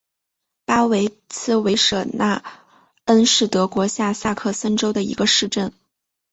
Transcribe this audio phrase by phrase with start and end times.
[0.65, 0.95] 巴德
[1.29, 2.43] 茨维舍纳
[3.05, 5.73] 恩是德国下萨克森州的一个市镇。